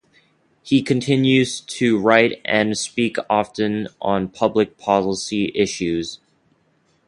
[0.63, 6.19] He continues to write and speak often on public policy issues.